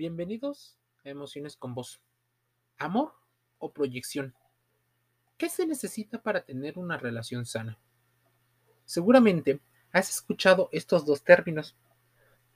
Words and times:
Bienvenidos 0.00 0.78
a 1.04 1.10
Emociones 1.10 1.58
con 1.58 1.74
Vos. 1.74 2.00
¿Amor 2.78 3.12
o 3.58 3.70
proyección? 3.70 4.34
¿Qué 5.36 5.50
se 5.50 5.66
necesita 5.66 6.22
para 6.22 6.42
tener 6.42 6.78
una 6.78 6.96
relación 6.96 7.44
sana? 7.44 7.78
Seguramente 8.86 9.60
has 9.92 10.08
escuchado 10.08 10.70
estos 10.72 11.04
dos 11.04 11.22
términos. 11.22 11.76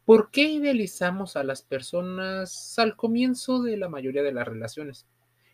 ¿Por 0.07 0.31
qué 0.31 0.45
idealizamos 0.45 1.37
a 1.37 1.45
las 1.45 1.61
personas 1.61 2.79
al 2.79 2.97
comienzo 2.97 3.61
de 3.63 3.77
la 3.77 3.91
mayoría 3.91 4.23
de 4.23 4.33
las 4.33 4.49
relaciones? 4.49 5.07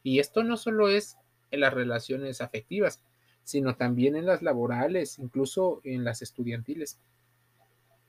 Y 0.04 0.20
esto 0.20 0.45
no 0.45 0.57
solo 0.57 0.91
es 0.91 1.16
en 1.50 1.59
las 1.59 1.75
relaciones 1.75 2.41
afectivas, 2.41 3.02
sino 3.43 3.75
también 3.75 4.14
en 4.14 4.27
las 4.27 4.43
laborales, 4.43 5.18
incluso 5.18 5.80
en 5.82 6.04
las 6.04 6.22
estudiantiles. 6.22 7.00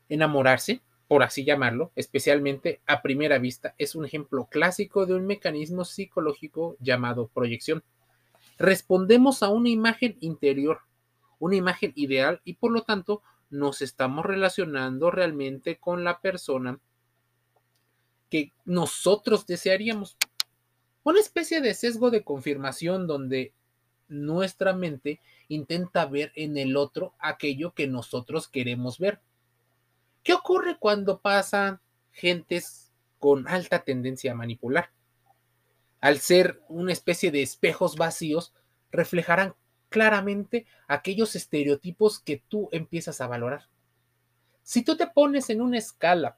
Enamorarse 0.08 0.84
por 1.12 1.24
así 1.24 1.44
llamarlo, 1.44 1.92
especialmente 1.98 2.80
a 2.88 3.02
primera 3.02 3.38
vista, 3.38 3.76
es 3.78 3.96
un 3.96 4.06
ejemplo 4.06 4.48
clásico 4.50 5.06
de 5.06 5.14
un 5.14 5.28
mecanismo 5.28 5.84
psicológico 5.84 6.78
llamado 6.80 7.28
proyección. 7.28 7.84
Respondemos 8.58 9.44
a 9.44 9.50
una 9.50 9.68
imagen 9.68 10.16
interior, 10.22 10.80
una 11.38 11.58
imagen 11.58 11.92
ideal 11.98 12.40
y 12.46 12.54
por 12.54 12.72
lo 12.72 12.84
tanto 12.84 13.24
nos 13.50 13.82
estamos 13.82 14.26
relacionando 14.26 15.12
realmente 15.12 15.76
con 15.76 16.06
la 16.06 16.22
persona 16.22 16.80
que 18.30 18.54
nosotros 18.64 19.46
desearíamos. 19.46 20.16
Una 21.04 21.20
especie 21.20 21.60
de 21.60 21.74
sesgo 21.74 22.10
de 22.10 22.24
confirmación 22.24 23.06
donde 23.06 23.52
nuestra 24.08 24.72
mente 24.72 25.20
intenta 25.50 26.06
ver 26.06 26.32
en 26.38 26.56
el 26.56 26.78
otro 26.78 27.16
aquello 27.20 27.74
que 27.74 27.88
nosotros 27.88 28.48
queremos 28.48 28.98
ver. 28.98 29.20
¿Qué 30.24 30.34
ocurre 30.34 30.78
cuando 30.78 31.20
pasan 31.20 31.80
gentes 32.12 32.92
con 33.18 33.48
alta 33.48 33.84
tendencia 33.84 34.32
a 34.32 34.36
manipular? 34.36 34.92
Al 36.00 36.20
ser 36.20 36.62
una 36.70 36.94
especie 36.94 37.32
de 37.32 37.42
espejos 37.42 37.96
vacíos, 37.96 38.54
reflejarán 38.92 39.56
claramente 39.90 40.66
aquellos 40.88 41.36
estereotipos 41.36 42.20
que 42.20 42.42
tú 42.48 42.70
empiezas 42.72 43.20
a 43.20 43.28
valorar. 43.28 43.68
Si 44.64 44.84
tú 44.84 44.96
te 44.96 45.08
pones 45.08 45.50
en 45.50 45.62
una 45.62 45.78
escala 45.78 46.38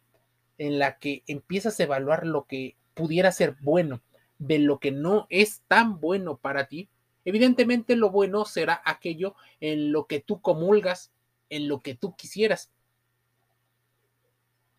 en 0.58 0.80
la 0.80 0.98
que 0.98 1.24
empiezas 1.28 1.80
a 1.80 1.84
evaluar 1.84 2.26
lo 2.26 2.46
que 2.46 2.78
pudiera 2.94 3.32
ser 3.32 3.58
bueno 3.62 4.02
de 4.40 4.60
lo 4.60 4.80
que 4.80 4.92
no 4.92 5.28
es 5.30 5.62
tan 5.68 6.00
bueno 6.00 6.38
para 6.38 6.68
ti, 6.68 6.90
evidentemente 7.26 7.96
lo 7.96 8.10
bueno 8.10 8.46
será 8.46 8.82
aquello 8.86 9.36
en 9.60 9.92
lo 9.92 10.08
que 10.08 10.20
tú 10.20 10.42
comulgas, 10.42 11.12
en 11.50 11.68
lo 11.68 11.82
que 11.82 11.96
tú 11.96 12.16
quisieras. 12.16 12.72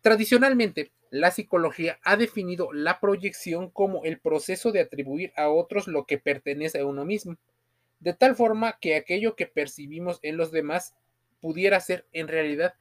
Tradicionalmente, 0.05 0.91
la 1.09 1.31
psicología 1.31 1.97
ha 2.03 2.15
definido 2.15 2.71
la 2.71 2.99
proyección 2.99 3.71
como 3.71 4.03
el 4.03 4.19
proceso 4.19 4.71
de 4.71 4.81
atribuir 4.81 5.33
a 5.35 5.49
otros 5.49 5.87
lo 5.87 6.05
que 6.05 6.19
pertenece 6.19 6.77
a 6.77 6.85
uno 6.85 7.05
mismo, 7.05 7.37
de 8.01 8.13
tal 8.13 8.35
forma 8.35 8.77
que 8.79 8.97
aquello 8.97 9.35
que 9.35 9.47
percibimos 9.47 10.19
en 10.21 10.37
los 10.37 10.51
demás 10.51 10.93
pudiera 11.41 11.79
ser 11.79 12.05
en 12.13 12.27
realidad 12.27 12.75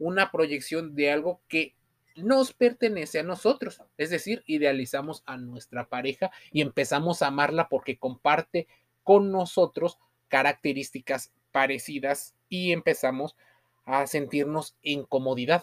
una 0.00 0.32
proyección 0.32 0.96
de 0.96 1.12
algo 1.12 1.40
que 1.46 1.76
nos 2.16 2.52
pertenece 2.52 3.20
a 3.20 3.22
nosotros, 3.22 3.80
es 3.96 4.10
decir, 4.10 4.42
idealizamos 4.44 5.22
a 5.26 5.36
nuestra 5.36 5.88
pareja 5.88 6.32
y 6.50 6.60
empezamos 6.60 7.22
a 7.22 7.28
amarla 7.28 7.68
porque 7.68 7.98
comparte 7.98 8.66
con 9.04 9.30
nosotros 9.30 10.00
características 10.26 11.32
parecidas 11.52 12.34
y 12.48 12.72
empezamos 12.72 13.36
a 13.84 14.08
sentirnos 14.08 14.74
en 14.82 15.04
comodidad 15.04 15.62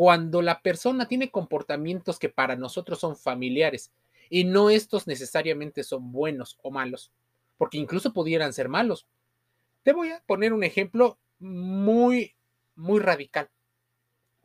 cuando 0.00 0.40
la 0.40 0.62
persona 0.62 1.06
tiene 1.06 1.30
comportamientos 1.30 2.18
que 2.18 2.30
para 2.30 2.56
nosotros 2.56 2.98
son 2.98 3.18
familiares 3.18 3.92
y 4.30 4.44
no 4.44 4.70
estos 4.70 5.06
necesariamente 5.06 5.84
son 5.84 6.10
buenos 6.10 6.58
o 6.62 6.70
malos, 6.70 7.12
porque 7.58 7.76
incluso 7.76 8.14
pudieran 8.14 8.54
ser 8.54 8.70
malos. 8.70 9.06
Te 9.82 9.92
voy 9.92 10.08
a 10.08 10.22
poner 10.26 10.54
un 10.54 10.64
ejemplo 10.64 11.18
muy, 11.38 12.34
muy 12.76 12.98
radical, 12.98 13.50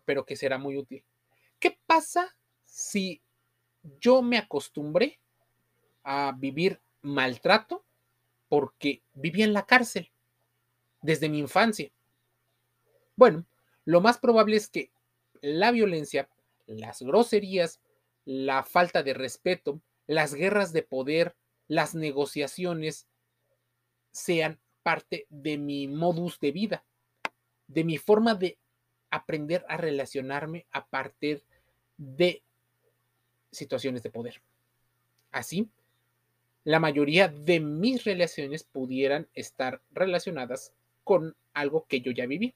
pero 0.03 0.25
que 0.25 0.35
será 0.35 0.57
muy 0.57 0.75
útil. 0.75 1.05
¿Qué 1.57 1.79
pasa 1.85 2.35
si 2.65 3.21
yo 4.01 4.21
me 4.21 4.37
acostumbré 4.37 5.21
a 6.03 6.35
vivir 6.37 6.81
maltrato 7.01 7.85
porque 8.49 9.01
viví 9.13 9.41
en 9.41 9.53
la 9.53 9.65
cárcel 9.65 10.11
desde 11.01 11.29
mi 11.29 11.39
infancia? 11.39 11.89
Bueno, 13.15 13.45
lo 13.85 14.01
más 14.01 14.17
probable 14.17 14.57
es 14.57 14.67
que 14.67 14.91
la 15.41 15.71
violencia, 15.71 16.29
las 16.65 17.01
groserías, 17.01 17.79
la 18.25 18.63
falta 18.63 19.03
de 19.03 19.13
respeto, 19.13 19.81
las 20.07 20.33
guerras 20.33 20.73
de 20.73 20.83
poder, 20.83 21.35
las 21.67 21.95
negociaciones 21.95 23.07
sean 24.11 24.59
parte 24.83 25.25
de 25.29 25.57
mi 25.57 25.87
modus 25.87 26.39
de 26.39 26.51
vida, 26.51 26.85
de 27.67 27.83
mi 27.83 27.97
forma 27.97 28.35
de 28.35 28.57
aprender 29.09 29.65
a 29.67 29.77
relacionarme 29.77 30.65
a 30.71 30.85
partir 30.87 31.43
de 31.97 32.43
situaciones 33.51 34.03
de 34.03 34.09
poder. 34.09 34.41
Así, 35.31 35.69
la 36.63 36.79
mayoría 36.79 37.27
de 37.27 37.59
mis 37.59 38.03
relaciones 38.03 38.63
pudieran 38.63 39.27
estar 39.33 39.81
relacionadas 39.91 40.73
con 41.03 41.35
algo 41.53 41.85
que 41.87 42.01
yo 42.01 42.11
ya 42.11 42.25
viví. 42.25 42.55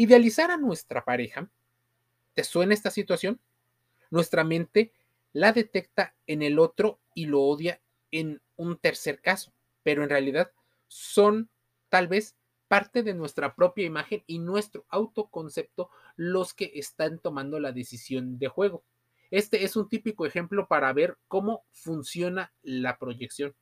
Idealizar 0.00 0.50
a 0.50 0.56
nuestra 0.56 1.04
pareja, 1.04 1.50
¿te 2.32 2.42
suena 2.42 2.72
esta 2.72 2.90
situación? 2.90 3.38
Nuestra 4.08 4.44
mente 4.44 4.94
la 5.34 5.52
detecta 5.52 6.14
en 6.26 6.40
el 6.40 6.58
otro 6.58 7.00
y 7.12 7.26
lo 7.26 7.42
odia 7.42 7.82
en 8.10 8.40
un 8.56 8.78
tercer 8.78 9.20
caso, 9.20 9.52
pero 9.82 10.02
en 10.02 10.08
realidad 10.08 10.52
son 10.88 11.50
tal 11.90 12.08
vez 12.08 12.34
parte 12.66 13.02
de 13.02 13.12
nuestra 13.12 13.54
propia 13.54 13.84
imagen 13.84 14.24
y 14.26 14.38
nuestro 14.38 14.86
autoconcepto 14.88 15.90
los 16.16 16.54
que 16.54 16.72
están 16.76 17.18
tomando 17.18 17.60
la 17.60 17.72
decisión 17.72 18.38
de 18.38 18.48
juego. 18.48 18.82
Este 19.30 19.64
es 19.64 19.76
un 19.76 19.90
típico 19.90 20.24
ejemplo 20.24 20.66
para 20.66 20.90
ver 20.94 21.18
cómo 21.28 21.66
funciona 21.72 22.54
la 22.62 22.96
proyección. 22.96 23.54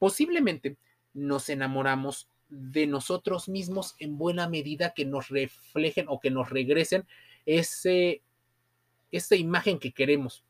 Posiblemente 0.00 0.78
nos 1.12 1.48
enamoramos 1.48 2.28
de 2.56 2.86
nosotros 2.86 3.48
mismos 3.48 3.96
en 3.98 4.16
buena 4.16 4.48
medida 4.48 4.94
que 4.94 5.04
nos 5.04 5.28
reflejen 5.28 6.06
o 6.08 6.20
que 6.20 6.30
nos 6.30 6.50
regresen 6.50 7.06
ese, 7.46 8.22
esa 9.10 9.34
imagen 9.34 9.78
que 9.78 9.92
queremos. 9.92 10.44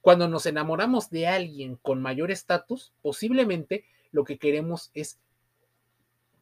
Cuando 0.00 0.28
nos 0.28 0.46
enamoramos 0.46 1.10
de 1.10 1.26
alguien 1.26 1.76
con 1.76 2.00
mayor 2.00 2.30
estatus, 2.30 2.92
posiblemente 3.02 3.84
lo 4.12 4.24
que 4.24 4.38
queremos 4.38 4.90
es, 4.94 5.18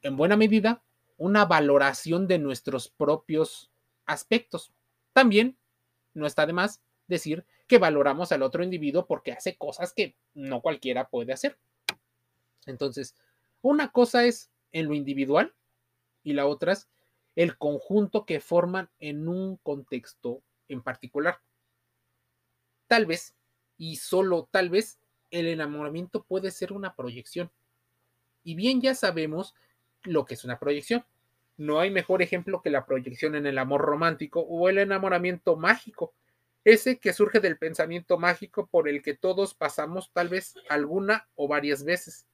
en 0.02 0.16
buena 0.16 0.36
medida, 0.36 0.82
una 1.16 1.46
valoración 1.46 2.26
de 2.28 2.38
nuestros 2.38 2.88
propios 2.88 3.70
aspectos. 4.04 4.72
También 5.14 5.56
no 6.12 6.26
está 6.26 6.44
de 6.44 6.52
más 6.52 6.82
decir 7.08 7.46
que 7.66 7.78
valoramos 7.78 8.32
al 8.32 8.42
otro 8.42 8.62
individuo 8.62 9.06
porque 9.06 9.32
hace 9.32 9.56
cosas 9.56 9.94
que 9.94 10.14
no 10.34 10.60
cualquiera 10.60 11.08
puede 11.08 11.32
hacer. 11.32 11.58
Entonces, 12.66 13.14
una 13.62 13.90
cosa 13.92 14.26
es 14.26 14.50
en 14.74 14.88
lo 14.88 14.94
individual 14.94 15.54
y 16.22 16.34
la 16.34 16.46
otra 16.46 16.72
es 16.72 16.90
el 17.36 17.56
conjunto 17.56 18.26
que 18.26 18.40
forman 18.40 18.90
en 18.98 19.28
un 19.28 19.56
contexto 19.56 20.42
en 20.68 20.82
particular. 20.82 21.40
Tal 22.86 23.06
vez, 23.06 23.34
y 23.78 23.96
solo 23.96 24.48
tal 24.50 24.68
vez, 24.68 24.98
el 25.30 25.46
enamoramiento 25.46 26.24
puede 26.24 26.50
ser 26.50 26.72
una 26.72 26.94
proyección. 26.94 27.50
Y 28.42 28.56
bien 28.56 28.80
ya 28.80 28.94
sabemos 28.94 29.54
lo 30.02 30.24
que 30.26 30.34
es 30.34 30.44
una 30.44 30.58
proyección. 30.58 31.04
No 31.56 31.80
hay 31.80 31.90
mejor 31.90 32.20
ejemplo 32.20 32.60
que 32.60 32.70
la 32.70 32.84
proyección 32.84 33.36
en 33.36 33.46
el 33.46 33.58
amor 33.58 33.80
romántico 33.80 34.40
o 34.40 34.68
el 34.68 34.78
enamoramiento 34.78 35.56
mágico, 35.56 36.14
ese 36.64 36.98
que 36.98 37.12
surge 37.12 37.40
del 37.40 37.58
pensamiento 37.58 38.18
mágico 38.18 38.66
por 38.66 38.88
el 38.88 39.02
que 39.02 39.14
todos 39.14 39.54
pasamos 39.54 40.10
tal 40.12 40.28
vez 40.28 40.54
alguna 40.68 41.28
o 41.36 41.46
varias 41.46 41.84
veces. 41.84 42.26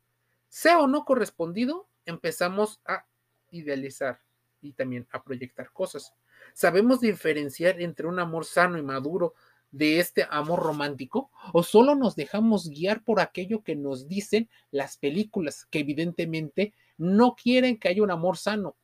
Sea 0.49 0.81
o 0.81 0.87
no 0.87 1.05
correspondido, 1.05 1.90
empezamos 2.07 2.81
a 2.85 3.07
idealizar 3.51 4.21
y 4.61 4.73
también 4.73 5.07
a 5.11 5.23
proyectar 5.23 5.73
cosas. 5.73 6.15
¿Sabemos 6.53 7.01
diferenciar 7.01 7.81
entre 7.81 8.07
un 8.07 8.19
amor 8.19 8.45
sano 8.45 8.79
y 8.79 8.83
maduro 8.83 9.35
de 9.71 10.01
este 10.01 10.27
amor 10.31 10.61
romántico 10.61 11.31
o 11.53 11.63
solo 11.63 11.95
nos 11.95 12.17
dejamos 12.17 12.69
guiar 12.69 13.05
por 13.05 13.21
aquello 13.21 13.63
que 13.63 13.77
nos 13.77 14.09
dicen 14.09 14.49
las 14.71 14.97
películas 14.97 15.67
que 15.67 15.81
evidentemente 15.81 16.75
no 16.99 17.37
quieren 17.37 17.79
que 17.79 17.89
haya 17.89 18.03
un 18.03 18.11
amor 18.11 18.37
sano? 18.37 18.77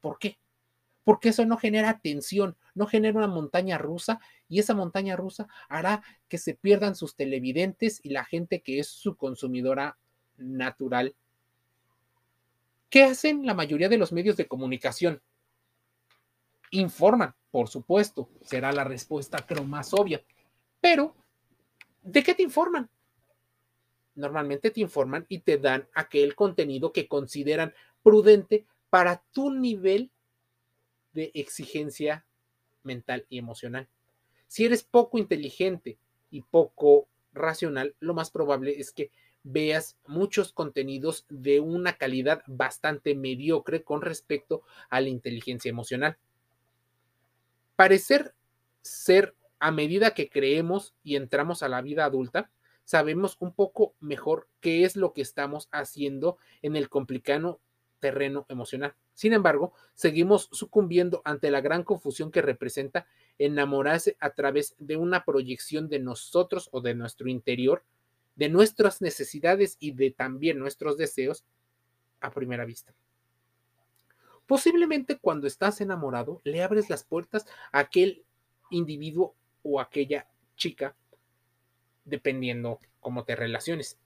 ¿Por 0.00 0.18
qué? 0.18 0.38
Porque 1.04 1.28
eso 1.28 1.44
no 1.46 1.56
genera 1.56 2.00
tensión, 2.00 2.56
no 2.74 2.86
genera 2.86 3.18
una 3.18 3.28
montaña 3.28 3.78
rusa 3.78 4.20
y 4.48 4.58
esa 4.58 4.74
montaña 4.74 5.16
rusa 5.16 5.46
hará 5.68 6.02
que 6.28 6.38
se 6.38 6.54
pierdan 6.54 6.96
sus 6.96 7.14
televidentes 7.14 8.00
y 8.02 8.10
la 8.10 8.24
gente 8.24 8.60
que 8.60 8.80
es 8.80 8.88
su 8.88 9.16
consumidora 9.16 9.98
natural 10.36 11.14
¿Qué 12.88 13.04
hacen 13.04 13.44
la 13.46 13.54
mayoría 13.54 13.88
de 13.88 13.98
los 13.98 14.12
medios 14.12 14.36
de 14.36 14.46
comunicación? 14.46 15.22
informan, 16.70 17.34
por 17.50 17.68
supuesto, 17.68 18.28
será 18.42 18.72
la 18.72 18.84
respuesta 18.84 19.44
creo 19.46 19.64
más 19.64 19.92
obvia. 19.94 20.22
Pero, 20.80 21.16
¿de 22.02 22.22
qué 22.22 22.34
te 22.34 22.42
informan? 22.42 22.88
Normalmente 24.14 24.70
te 24.70 24.80
informan 24.80 25.26
y 25.28 25.40
te 25.40 25.58
dan 25.58 25.88
aquel 25.94 26.34
contenido 26.34 26.92
que 26.92 27.08
consideran 27.08 27.74
prudente 28.02 28.66
para 28.88 29.22
tu 29.32 29.50
nivel 29.50 30.10
de 31.12 31.30
exigencia 31.34 32.26
mental 32.82 33.26
y 33.28 33.38
emocional. 33.38 33.88
Si 34.46 34.64
eres 34.64 34.84
poco 34.84 35.18
inteligente 35.18 35.98
y 36.30 36.42
poco 36.42 37.08
racional, 37.32 37.94
lo 38.00 38.14
más 38.14 38.30
probable 38.30 38.78
es 38.78 38.92
que 38.92 39.10
veas 39.48 39.96
muchos 40.06 40.52
contenidos 40.52 41.24
de 41.28 41.60
una 41.60 41.92
calidad 41.92 42.42
bastante 42.48 43.14
mediocre 43.14 43.84
con 43.84 44.02
respecto 44.02 44.62
a 44.90 45.00
la 45.00 45.08
inteligencia 45.08 45.68
emocional. 45.68 46.18
Parecer 47.76 48.34
ser 48.82 49.36
a 49.60 49.70
medida 49.70 50.14
que 50.14 50.28
creemos 50.28 50.94
y 51.04 51.14
entramos 51.14 51.62
a 51.62 51.68
la 51.68 51.80
vida 51.80 52.04
adulta, 52.04 52.50
sabemos 52.84 53.36
un 53.38 53.54
poco 53.54 53.94
mejor 54.00 54.48
qué 54.60 54.84
es 54.84 54.96
lo 54.96 55.12
que 55.12 55.22
estamos 55.22 55.68
haciendo 55.70 56.38
en 56.62 56.74
el 56.74 56.88
complicado 56.88 57.60
terreno 58.00 58.46
emocional. 58.48 58.94
Sin 59.14 59.32
embargo, 59.32 59.72
seguimos 59.94 60.48
sucumbiendo 60.50 61.22
ante 61.24 61.52
la 61.52 61.60
gran 61.60 61.84
confusión 61.84 62.32
que 62.32 62.42
representa 62.42 63.06
enamorarse 63.38 64.16
a 64.18 64.30
través 64.30 64.74
de 64.78 64.96
una 64.96 65.24
proyección 65.24 65.88
de 65.88 66.00
nosotros 66.00 66.68
o 66.72 66.80
de 66.80 66.94
nuestro 66.94 67.28
interior, 67.28 67.84
de 68.36 68.48
nuestras 68.48 69.02
necesidades 69.02 69.76
y 69.80 69.92
de 69.92 70.10
también 70.10 70.58
nuestros 70.58 70.96
deseos 70.96 71.44
a 72.20 72.30
primera 72.30 72.64
vista. 72.64 72.94
Posiblemente 74.46 75.18
cuando 75.18 75.46
estás 75.46 75.80
enamorado 75.80 76.40
le 76.44 76.62
abres 76.62 76.88
las 76.88 77.02
puertas 77.02 77.46
a 77.72 77.80
aquel 77.80 78.24
individuo 78.70 79.34
o 79.62 79.80
aquella 79.80 80.28
chica, 80.54 80.94
dependiendo 82.04 82.80
cómo 83.00 83.24
te 83.24 83.34
relaciones. 83.34 83.98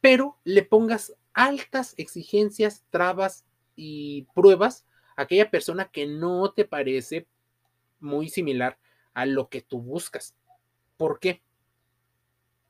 Pero 0.00 0.38
le 0.42 0.64
pongas 0.64 1.14
altas 1.32 1.94
exigencias, 1.96 2.84
trabas 2.90 3.44
y 3.76 4.22
pruebas 4.34 4.84
a 5.16 5.22
aquella 5.22 5.50
persona 5.50 5.90
que 5.90 6.06
no 6.06 6.52
te 6.52 6.64
parece 6.64 7.28
muy 8.00 8.28
similar 8.28 8.78
a 9.14 9.26
lo 9.26 9.48
que 9.48 9.62
tú 9.62 9.80
buscas. 9.80 10.34
¿Por 10.96 11.20
qué? 11.20 11.42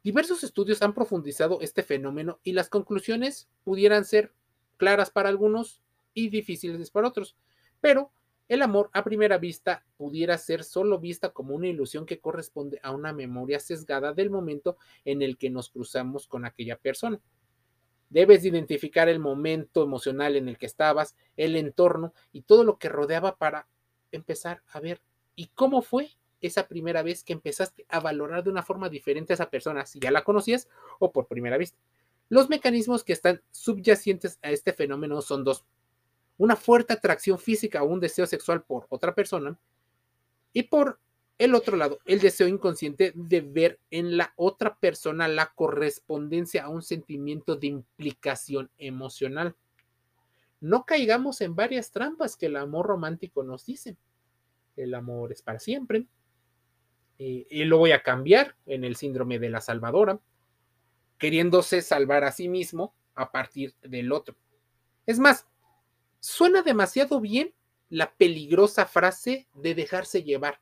Diversos 0.02 0.42
estudios 0.42 0.82
han 0.82 0.94
profundizado 0.94 1.60
este 1.60 1.82
fenómeno 1.82 2.40
y 2.42 2.52
las 2.52 2.68
conclusiones 2.68 3.48
pudieran 3.62 4.04
ser 4.04 4.32
claras 4.76 5.10
para 5.10 5.28
algunos 5.28 5.80
y 6.12 6.28
difíciles 6.28 6.90
para 6.90 7.08
otros, 7.08 7.36
pero 7.80 8.10
el 8.48 8.62
amor 8.62 8.90
a 8.92 9.04
primera 9.04 9.38
vista 9.38 9.84
pudiera 9.96 10.36
ser 10.38 10.64
solo 10.64 10.98
vista 10.98 11.30
como 11.30 11.54
una 11.54 11.68
ilusión 11.68 12.04
que 12.04 12.20
corresponde 12.20 12.80
a 12.82 12.90
una 12.90 13.12
memoria 13.12 13.60
sesgada 13.60 14.12
del 14.12 14.28
momento 14.28 14.76
en 15.04 15.22
el 15.22 15.38
que 15.38 15.50
nos 15.50 15.70
cruzamos 15.70 16.26
con 16.26 16.44
aquella 16.44 16.76
persona. 16.76 17.20
Debes 18.10 18.44
identificar 18.44 19.08
el 19.08 19.20
momento 19.20 19.84
emocional 19.84 20.36
en 20.36 20.48
el 20.48 20.58
que 20.58 20.66
estabas, 20.66 21.16
el 21.36 21.56
entorno 21.56 22.12
y 22.32 22.42
todo 22.42 22.64
lo 22.64 22.76
que 22.76 22.88
rodeaba 22.88 23.36
para 23.36 23.68
empezar 24.10 24.62
a 24.68 24.80
ver 24.80 25.00
y 25.34 25.46
cómo 25.54 25.80
fue 25.80 26.10
esa 26.42 26.68
primera 26.68 27.02
vez 27.02 27.24
que 27.24 27.32
empezaste 27.32 27.86
a 27.88 28.00
valorar 28.00 28.44
de 28.44 28.50
una 28.50 28.62
forma 28.62 28.88
diferente 28.88 29.32
a 29.32 29.34
esa 29.34 29.50
persona, 29.50 29.86
si 29.86 29.98
ya 30.00 30.10
la 30.10 30.24
conocías 30.24 30.68
o 30.98 31.12
por 31.12 31.26
primera 31.26 31.56
vez. 31.56 31.74
Los 32.28 32.48
mecanismos 32.48 33.04
que 33.04 33.12
están 33.12 33.42
subyacentes 33.50 34.38
a 34.42 34.50
este 34.50 34.72
fenómeno 34.72 35.22
son 35.22 35.44
dos. 35.44 35.64
Una 36.38 36.56
fuerte 36.56 36.92
atracción 36.92 37.38
física 37.38 37.82
o 37.82 37.86
un 37.86 38.00
deseo 38.00 38.26
sexual 38.26 38.62
por 38.62 38.86
otra 38.88 39.14
persona 39.14 39.58
y 40.52 40.64
por 40.64 40.98
el 41.38 41.54
otro 41.54 41.76
lado, 41.76 41.98
el 42.04 42.20
deseo 42.20 42.46
inconsciente 42.46 43.12
de 43.16 43.40
ver 43.40 43.80
en 43.90 44.16
la 44.16 44.32
otra 44.36 44.76
persona 44.76 45.26
la 45.28 45.52
correspondencia 45.54 46.64
a 46.64 46.68
un 46.68 46.82
sentimiento 46.82 47.56
de 47.56 47.66
implicación 47.66 48.70
emocional. 48.78 49.56
No 50.60 50.86
caigamos 50.86 51.40
en 51.40 51.56
varias 51.56 51.90
trampas 51.90 52.36
que 52.36 52.46
el 52.46 52.56
amor 52.56 52.86
romántico 52.86 53.42
nos 53.42 53.66
dice. 53.66 53.96
El 54.76 54.94
amor 54.94 55.32
es 55.32 55.42
para 55.42 55.58
siempre. 55.58 56.06
Y 57.24 57.64
lo 57.64 57.78
voy 57.78 57.92
a 57.92 58.02
cambiar 58.02 58.56
en 58.66 58.84
el 58.84 58.96
síndrome 58.96 59.38
de 59.38 59.50
la 59.50 59.60
salvadora, 59.60 60.18
queriéndose 61.18 61.82
salvar 61.82 62.24
a 62.24 62.32
sí 62.32 62.48
mismo 62.48 62.94
a 63.14 63.30
partir 63.30 63.74
del 63.82 64.12
otro. 64.12 64.34
Es 65.06 65.18
más, 65.18 65.46
suena 66.20 66.62
demasiado 66.62 67.20
bien 67.20 67.52
la 67.90 68.12
peligrosa 68.14 68.86
frase 68.86 69.46
de 69.54 69.74
dejarse 69.74 70.22
llevar 70.22 70.60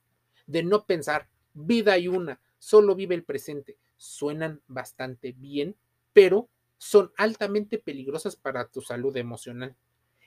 de 0.51 0.65
no 0.65 0.85
pensar, 0.85 1.29
vida 1.55 1.93
hay 1.93 2.09
una, 2.09 2.41
solo 2.59 2.97
vive 2.97 3.15
el 3.15 3.23
presente, 3.23 3.77
suenan 3.97 4.61
bastante 4.67 5.33
bien, 5.33 5.77
pero 6.13 6.49
son 6.77 7.13
altamente 7.17 7.79
peligrosas 7.79 8.35
para 8.35 8.67
tu 8.67 8.81
salud 8.81 9.17
emocional. 9.17 9.77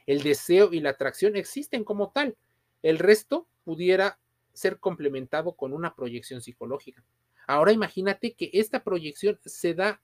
El 0.06 0.24
deseo 0.24 0.72
y 0.72 0.80
la 0.80 0.92
atracción 0.92 1.36
existen 1.36 1.84
como 1.84 2.12
tal. 2.12 2.38
El 2.82 3.00
resto 3.00 3.48
pudiera 3.66 4.20
ser 4.54 4.80
complementado 4.80 5.54
con 5.54 5.74
una 5.74 5.96
proyección 5.96 6.42
psicológica. 6.42 7.04
Ahora 7.48 7.72
imagínate 7.72 8.34
que 8.34 8.50
esta 8.54 8.84
proyección 8.84 9.40
se 9.46 9.74
da 9.74 10.02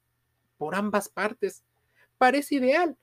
por 0.58 0.76
ambas 0.76 1.10
partes. 1.10 1.64
Parece 2.18 2.56
ideal. 2.56 2.98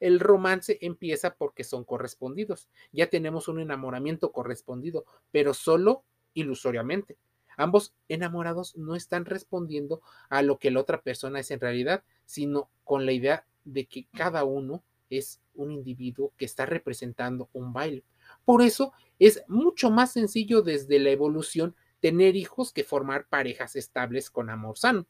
El 0.00 0.18
romance 0.18 0.78
empieza 0.80 1.34
porque 1.34 1.62
son 1.62 1.84
correspondidos. 1.84 2.68
Ya 2.90 3.08
tenemos 3.08 3.48
un 3.48 3.60
enamoramiento 3.60 4.32
correspondido, 4.32 5.04
pero 5.30 5.54
solo 5.54 6.04
ilusoriamente. 6.34 7.16
Ambos 7.56 7.94
enamorados 8.08 8.76
no 8.76 8.96
están 8.96 9.26
respondiendo 9.26 10.00
a 10.28 10.42
lo 10.42 10.58
que 10.58 10.70
la 10.70 10.80
otra 10.80 11.02
persona 11.02 11.40
es 11.40 11.50
en 11.50 11.60
realidad, 11.60 12.02
sino 12.24 12.70
con 12.84 13.06
la 13.06 13.12
idea 13.12 13.46
de 13.64 13.86
que 13.86 14.06
cada 14.12 14.44
uno 14.44 14.82
es 15.10 15.40
un 15.54 15.70
individuo 15.70 16.32
que 16.36 16.46
está 16.46 16.66
representando 16.66 17.48
un 17.52 17.72
baile. 17.72 18.04
Por 18.44 18.62
eso 18.62 18.92
es 19.18 19.42
mucho 19.48 19.90
más 19.90 20.12
sencillo 20.12 20.62
desde 20.62 20.98
la 20.98 21.10
evolución 21.10 21.76
tener 22.00 22.34
hijos 22.36 22.72
que 22.72 22.84
formar 22.84 23.26
parejas 23.28 23.76
estables 23.76 24.30
con 24.30 24.50
amor 24.50 24.76
sano. 24.76 25.06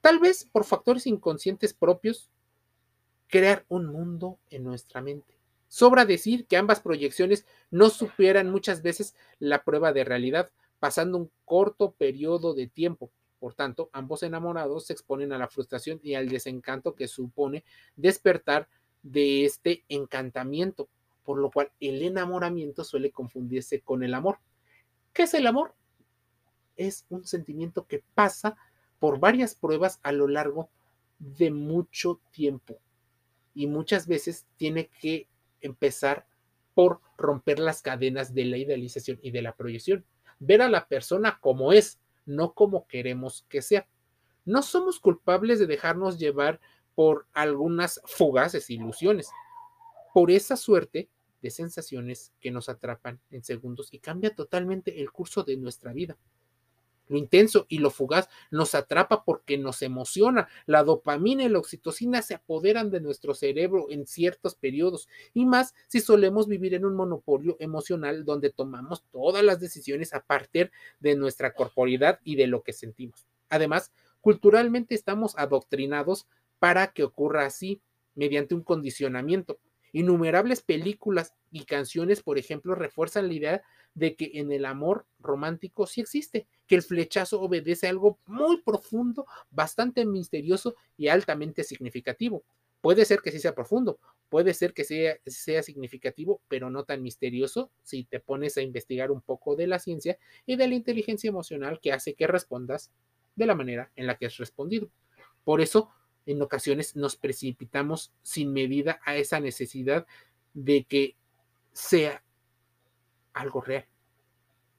Tal 0.00 0.18
vez 0.18 0.46
por 0.50 0.64
factores 0.64 1.06
inconscientes 1.06 1.74
propios, 1.74 2.30
crear 3.28 3.64
un 3.68 3.86
mundo 3.86 4.38
en 4.48 4.64
nuestra 4.64 5.02
mente. 5.02 5.38
Sobra 5.68 6.04
decir 6.04 6.46
que 6.46 6.56
ambas 6.56 6.80
proyecciones 6.80 7.46
no 7.70 7.90
superan 7.90 8.50
muchas 8.50 8.82
veces 8.82 9.14
la 9.38 9.62
prueba 9.62 9.92
de 9.92 10.04
realidad, 10.04 10.50
pasando 10.78 11.18
un 11.18 11.30
corto 11.44 11.92
periodo 11.92 12.54
de 12.54 12.66
tiempo. 12.66 13.12
Por 13.38 13.54
tanto, 13.54 13.88
ambos 13.92 14.22
enamorados 14.22 14.86
se 14.86 14.94
exponen 14.94 15.32
a 15.32 15.38
la 15.38 15.48
frustración 15.48 16.00
y 16.02 16.14
al 16.14 16.28
desencanto 16.28 16.94
que 16.94 17.06
supone 17.06 17.64
despertar 17.94 18.68
de 19.02 19.44
este 19.44 19.84
encantamiento, 19.88 20.88
por 21.24 21.38
lo 21.38 21.50
cual 21.50 21.70
el 21.80 22.02
enamoramiento 22.02 22.84
suele 22.84 23.10
confundirse 23.10 23.80
con 23.80 24.02
el 24.02 24.14
amor. 24.14 24.38
¿Qué 25.12 25.24
es 25.24 25.34
el 25.34 25.46
amor? 25.46 25.74
Es 26.76 27.04
un 27.08 27.24
sentimiento 27.24 27.86
que 27.86 28.02
pasa 28.14 28.56
por 28.98 29.18
varias 29.18 29.54
pruebas 29.54 30.00
a 30.02 30.12
lo 30.12 30.28
largo 30.28 30.68
de 31.18 31.50
mucho 31.50 32.20
tiempo 32.30 32.78
y 33.54 33.66
muchas 33.66 34.06
veces 34.06 34.46
tiene 34.56 34.88
que 35.00 35.28
empezar 35.60 36.26
por 36.74 37.00
romper 37.18 37.58
las 37.58 37.82
cadenas 37.82 38.32
de 38.34 38.44
la 38.44 38.56
idealización 38.56 39.18
y 39.22 39.30
de 39.30 39.42
la 39.42 39.54
proyección. 39.54 40.04
Ver 40.38 40.62
a 40.62 40.68
la 40.68 40.86
persona 40.86 41.38
como 41.40 41.72
es, 41.72 41.98
no 42.24 42.54
como 42.54 42.86
queremos 42.86 43.44
que 43.48 43.60
sea. 43.60 43.86
No 44.44 44.62
somos 44.62 45.00
culpables 45.00 45.58
de 45.58 45.66
dejarnos 45.66 46.18
llevar 46.18 46.60
por 46.94 47.26
algunas 47.32 48.00
fugaces 48.04 48.70
ilusiones, 48.70 49.30
por 50.12 50.30
esa 50.30 50.56
suerte 50.56 51.08
de 51.42 51.50
sensaciones 51.50 52.32
que 52.40 52.50
nos 52.50 52.68
atrapan 52.68 53.20
en 53.30 53.42
segundos 53.42 53.92
y 53.92 53.98
cambia 53.98 54.34
totalmente 54.34 55.00
el 55.00 55.10
curso 55.10 55.42
de 55.42 55.56
nuestra 55.56 55.92
vida. 55.92 56.18
Lo 57.10 57.18
intenso 57.18 57.66
y 57.68 57.78
lo 57.78 57.90
fugaz 57.90 58.28
nos 58.52 58.76
atrapa 58.76 59.24
porque 59.24 59.58
nos 59.58 59.82
emociona. 59.82 60.48
La 60.66 60.84
dopamina 60.84 61.42
y 61.42 61.48
la 61.48 61.58
oxitocina 61.58 62.22
se 62.22 62.34
apoderan 62.34 62.88
de 62.92 63.00
nuestro 63.00 63.34
cerebro 63.34 63.86
en 63.90 64.06
ciertos 64.06 64.54
periodos 64.54 65.08
y 65.34 65.44
más 65.44 65.74
si 65.88 66.00
solemos 66.00 66.46
vivir 66.46 66.72
en 66.72 66.84
un 66.84 66.94
monopolio 66.94 67.56
emocional 67.58 68.24
donde 68.24 68.50
tomamos 68.50 69.02
todas 69.10 69.42
las 69.42 69.58
decisiones 69.58 70.14
a 70.14 70.24
partir 70.24 70.70
de 71.00 71.16
nuestra 71.16 71.52
corporidad 71.52 72.20
y 72.22 72.36
de 72.36 72.46
lo 72.46 72.62
que 72.62 72.72
sentimos. 72.72 73.26
Además, 73.48 73.90
culturalmente 74.20 74.94
estamos 74.94 75.36
adoctrinados 75.36 76.28
para 76.60 76.92
que 76.92 77.02
ocurra 77.02 77.44
así 77.44 77.82
mediante 78.14 78.54
un 78.54 78.62
condicionamiento. 78.62 79.58
Innumerables 79.92 80.62
películas 80.62 81.34
y 81.50 81.64
canciones, 81.64 82.22
por 82.22 82.38
ejemplo, 82.38 82.74
refuerzan 82.74 83.28
la 83.28 83.34
idea 83.34 83.62
de 83.94 84.14
que 84.14 84.30
en 84.34 84.52
el 84.52 84.64
amor 84.64 85.06
romántico 85.18 85.86
sí 85.86 86.00
existe, 86.00 86.46
que 86.66 86.76
el 86.76 86.82
flechazo 86.82 87.40
obedece 87.40 87.86
a 87.86 87.90
algo 87.90 88.18
muy 88.26 88.62
profundo, 88.62 89.26
bastante 89.50 90.04
misterioso 90.06 90.76
y 90.96 91.08
altamente 91.08 91.64
significativo. 91.64 92.44
Puede 92.80 93.04
ser 93.04 93.20
que 93.20 93.30
sí 93.30 93.38
sea 93.40 93.54
profundo, 93.54 93.98
puede 94.30 94.54
ser 94.54 94.72
que 94.72 94.84
sea, 94.84 95.62
significativo, 95.62 96.40
pero 96.48 96.70
no 96.70 96.84
tan 96.84 97.02
misterioso 97.02 97.70
si 97.82 98.04
te 98.04 98.20
pones 98.20 98.56
a 98.56 98.62
investigar 98.62 99.10
un 99.10 99.20
poco 99.20 99.56
de 99.56 99.66
la 99.66 99.78
ciencia 99.78 100.18
y 100.46 100.56
de 100.56 100.68
la 100.68 100.76
inteligencia 100.76 101.28
emocional 101.28 101.80
que 101.80 101.92
hace 101.92 102.14
que 102.14 102.26
respondas 102.26 102.90
de 103.36 103.46
la 103.46 103.54
manera 103.54 103.90
en 103.96 104.06
la 104.06 104.16
que 104.16 104.26
has 104.26 104.36
respondido. 104.38 104.88
Por 105.44 105.60
eso, 105.60 105.90
en 106.26 106.42
ocasiones 106.42 106.96
nos 106.96 107.16
precipitamos 107.16 108.12
sin 108.22 108.52
medida 108.52 109.00
a 109.04 109.16
esa 109.16 109.40
necesidad 109.40 110.06
de 110.54 110.84
que 110.84 111.16
sea 111.72 112.22
algo 113.32 113.60
real, 113.60 113.86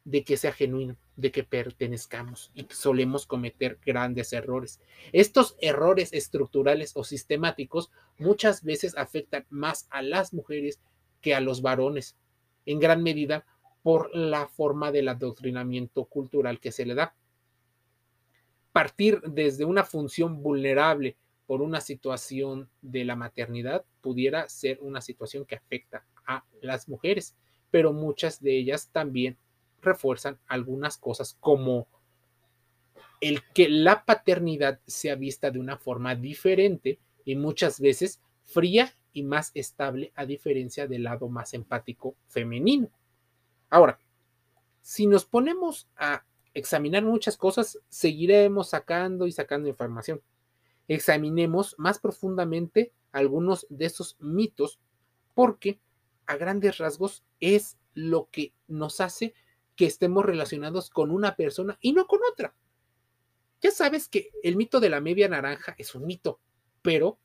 de 0.03 0.23
que 0.23 0.37
sea 0.37 0.51
genuino, 0.51 0.97
de 1.15 1.31
que 1.31 1.43
pertenezcamos 1.43 2.51
y 2.53 2.67
solemos 2.69 3.25
cometer 3.25 3.79
grandes 3.85 4.33
errores. 4.33 4.79
Estos 5.11 5.55
errores 5.61 6.13
estructurales 6.13 6.93
o 6.95 7.03
sistemáticos 7.03 7.91
muchas 8.17 8.63
veces 8.63 8.97
afectan 8.97 9.45
más 9.49 9.87
a 9.89 10.01
las 10.01 10.33
mujeres 10.33 10.79
que 11.21 11.35
a 11.35 11.39
los 11.39 11.61
varones, 11.61 12.17
en 12.65 12.79
gran 12.79 13.03
medida 13.03 13.45
por 13.83 14.15
la 14.15 14.47
forma 14.47 14.91
del 14.91 15.09
adoctrinamiento 15.09 16.05
cultural 16.05 16.59
que 16.59 16.71
se 16.71 16.85
le 16.85 16.95
da. 16.95 17.15
Partir 18.71 19.21
desde 19.21 19.65
una 19.65 19.83
función 19.83 20.41
vulnerable 20.41 21.17
por 21.51 21.61
una 21.61 21.81
situación 21.81 22.69
de 22.81 23.03
la 23.03 23.17
maternidad 23.17 23.83
pudiera 23.99 24.47
ser 24.47 24.79
una 24.79 25.01
situación 25.01 25.43
que 25.43 25.55
afecta 25.55 26.05
a 26.25 26.45
las 26.61 26.87
mujeres, 26.87 27.35
pero 27.69 27.91
muchas 27.91 28.41
de 28.41 28.57
ellas 28.57 28.89
también 28.93 29.37
refuerzan 29.81 30.39
algunas 30.47 30.97
cosas 30.97 31.35
como 31.41 31.89
el 33.19 33.41
que 33.53 33.67
la 33.67 34.05
paternidad 34.05 34.79
sea 34.87 35.15
vista 35.15 35.51
de 35.51 35.59
una 35.59 35.75
forma 35.75 36.15
diferente 36.15 36.99
y 37.25 37.35
muchas 37.35 37.81
veces 37.81 38.21
fría 38.43 38.95
y 39.11 39.23
más 39.23 39.51
estable 39.53 40.13
a 40.15 40.25
diferencia 40.25 40.87
del 40.87 41.03
lado 41.03 41.27
más 41.27 41.53
empático 41.53 42.15
femenino. 42.29 42.89
Ahora, 43.69 43.99
si 44.81 45.05
nos 45.05 45.25
ponemos 45.25 45.89
a 45.97 46.23
examinar 46.53 47.03
muchas 47.03 47.35
cosas, 47.35 47.77
seguiremos 47.89 48.69
sacando 48.69 49.27
y 49.27 49.33
sacando 49.33 49.67
información. 49.67 50.21
Examinemos 50.93 51.73
más 51.77 51.99
profundamente 51.99 52.91
algunos 53.13 53.65
de 53.69 53.85
esos 53.85 54.17
mitos 54.19 54.77
porque 55.33 55.79
a 56.25 56.35
grandes 56.35 56.79
rasgos 56.79 57.23
es 57.39 57.77
lo 57.93 58.27
que 58.29 58.53
nos 58.67 58.99
hace 58.99 59.33
que 59.77 59.85
estemos 59.85 60.25
relacionados 60.25 60.89
con 60.89 61.09
una 61.09 61.37
persona 61.37 61.77
y 61.79 61.93
no 61.93 62.07
con 62.07 62.19
otra. 62.29 62.53
Ya 63.61 63.71
sabes 63.71 64.09
que 64.09 64.31
el 64.43 64.57
mito 64.57 64.81
de 64.81 64.89
la 64.89 64.99
media 64.99 65.29
naranja 65.29 65.75
es 65.77 65.95
un 65.95 66.05
mito, 66.05 66.41
pero 66.81 67.17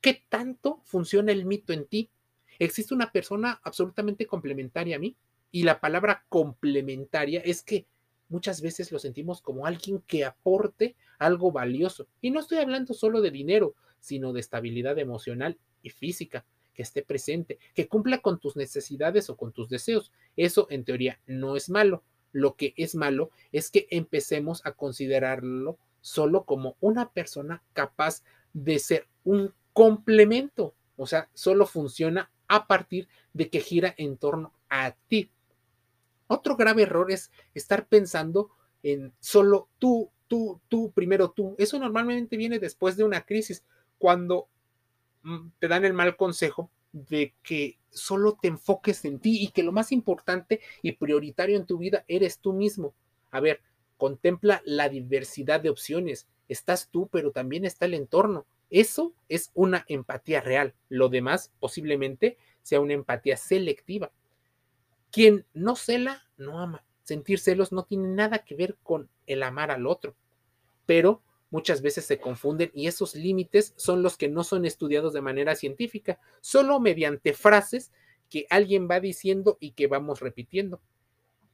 ¿qué 0.00 0.24
tanto 0.28 0.80
funciona 0.84 1.32
el 1.32 1.46
mito 1.46 1.72
en 1.72 1.86
ti? 1.86 2.12
Existe 2.60 2.94
una 2.94 3.10
persona 3.10 3.60
absolutamente 3.64 4.24
complementaria 4.28 4.94
a 4.94 5.00
mí 5.00 5.16
y 5.50 5.64
la 5.64 5.80
palabra 5.80 6.26
complementaria 6.28 7.40
es 7.40 7.64
que 7.64 7.88
muchas 8.28 8.60
veces 8.60 8.90
lo 8.92 8.98
sentimos 8.98 9.40
como 9.40 9.66
alguien 9.66 10.02
que 10.06 10.24
aporte 10.24 10.96
algo 11.18 11.52
valioso. 11.52 12.06
Y 12.20 12.30
no 12.30 12.40
estoy 12.40 12.58
hablando 12.58 12.94
solo 12.94 13.20
de 13.20 13.30
dinero, 13.30 13.74
sino 14.00 14.32
de 14.32 14.40
estabilidad 14.40 14.98
emocional 14.98 15.58
y 15.82 15.90
física 15.90 16.44
que 16.74 16.82
esté 16.82 17.02
presente, 17.02 17.58
que 17.74 17.88
cumpla 17.88 18.18
con 18.18 18.38
tus 18.38 18.56
necesidades 18.56 19.30
o 19.30 19.36
con 19.36 19.52
tus 19.52 19.68
deseos. 19.68 20.12
Eso 20.36 20.66
en 20.70 20.84
teoría 20.84 21.20
no 21.26 21.56
es 21.56 21.70
malo. 21.70 22.02
Lo 22.32 22.56
que 22.56 22.74
es 22.76 22.94
malo 22.94 23.30
es 23.52 23.70
que 23.70 23.86
empecemos 23.90 24.60
a 24.66 24.72
considerarlo 24.72 25.78
solo 26.00 26.44
como 26.44 26.76
una 26.80 27.10
persona 27.10 27.62
capaz 27.72 28.22
de 28.52 28.78
ser 28.78 29.06
un 29.22 29.54
complemento. 29.72 30.74
O 30.96 31.06
sea, 31.06 31.28
solo 31.32 31.64
funciona 31.64 32.30
a 32.48 32.66
partir 32.66 33.08
de 33.32 33.48
que 33.48 33.60
gira 33.60 33.94
en 33.96 34.16
torno 34.16 34.52
a 34.68 34.94
ti. 35.08 35.30
Otro 36.26 36.56
grave 36.56 36.82
error 36.82 37.10
es 37.10 37.30
estar 37.54 37.86
pensando 37.86 38.50
en 38.82 39.12
solo 39.20 39.68
tú, 39.78 40.10
tú, 40.28 40.60
tú, 40.68 40.92
primero 40.92 41.30
tú. 41.30 41.54
Eso 41.58 41.78
normalmente 41.78 42.36
viene 42.36 42.58
después 42.58 42.96
de 42.96 43.04
una 43.04 43.24
crisis, 43.24 43.64
cuando 43.98 44.48
Mm, 45.24 45.52
te 45.58 45.68
dan 45.68 45.84
el 45.86 45.94
mal 45.94 46.16
consejo 46.16 46.70
de 46.92 47.34
que 47.42 47.78
solo 47.90 48.38
te 48.40 48.48
enfoques 48.48 49.04
en 49.04 49.18
ti 49.18 49.42
y 49.42 49.48
que 49.48 49.62
lo 49.62 49.72
más 49.72 49.90
importante 49.90 50.60
y 50.82 50.92
prioritario 50.92 51.56
en 51.56 51.66
tu 51.66 51.78
vida 51.78 52.04
eres 52.08 52.38
tú 52.38 52.52
mismo. 52.52 52.94
A 53.30 53.40
ver, 53.40 53.60
contempla 53.96 54.62
la 54.66 54.88
diversidad 54.90 55.60
de 55.60 55.70
opciones. 55.70 56.28
Estás 56.48 56.88
tú, 56.90 57.08
pero 57.10 57.32
también 57.32 57.64
está 57.64 57.86
el 57.86 57.94
entorno. 57.94 58.46
Eso 58.70 59.14
es 59.28 59.50
una 59.54 59.84
empatía 59.88 60.42
real. 60.42 60.74
Lo 60.90 61.08
demás 61.08 61.50
posiblemente 61.58 62.36
sea 62.62 62.80
una 62.80 62.92
empatía 62.92 63.36
selectiva. 63.38 64.12
Quien 65.14 65.46
no 65.54 65.76
cela, 65.76 66.24
no 66.36 66.58
ama. 66.58 66.84
Sentir 67.04 67.38
celos 67.38 67.70
no 67.70 67.84
tiene 67.84 68.08
nada 68.08 68.38
que 68.38 68.56
ver 68.56 68.76
con 68.82 69.08
el 69.26 69.44
amar 69.44 69.70
al 69.70 69.86
otro. 69.86 70.16
Pero 70.86 71.22
muchas 71.50 71.82
veces 71.82 72.04
se 72.04 72.18
confunden 72.18 72.72
y 72.74 72.88
esos 72.88 73.14
límites 73.14 73.74
son 73.76 74.02
los 74.02 74.16
que 74.16 74.28
no 74.28 74.42
son 74.42 74.64
estudiados 74.64 75.12
de 75.12 75.20
manera 75.20 75.54
científica, 75.54 76.18
solo 76.40 76.80
mediante 76.80 77.32
frases 77.32 77.92
que 78.28 78.46
alguien 78.50 78.88
va 78.90 78.98
diciendo 78.98 79.56
y 79.60 79.70
que 79.70 79.86
vamos 79.86 80.18
repitiendo. 80.18 80.80